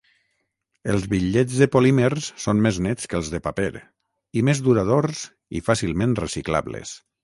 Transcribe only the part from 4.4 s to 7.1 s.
i més duradors i fàcilment reciclables.